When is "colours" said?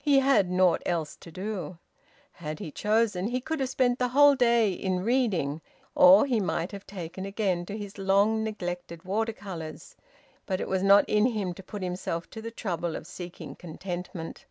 9.32-9.96